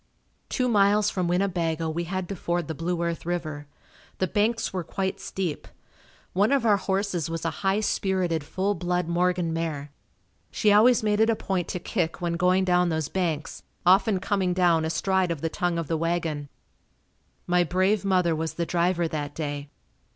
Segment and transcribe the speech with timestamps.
[0.49, 3.67] Two miles from Winnebago we had to ford the Blue Earth River.
[4.17, 5.67] The banks were quite steep.
[6.33, 9.91] One of our horses was a high spirited full blood Morgan mare.
[10.49, 14.53] She always made it a point to kick when going down those banks, often coming
[14.55, 16.49] down astride of the tongue of the wagon.
[17.45, 19.69] My brave mother was the driver that day.